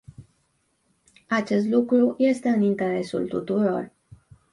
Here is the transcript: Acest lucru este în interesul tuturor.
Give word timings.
Acest 1.27 1.65
lucru 1.65 2.15
este 2.17 2.49
în 2.49 2.61
interesul 2.61 3.27
tuturor. 3.27 3.91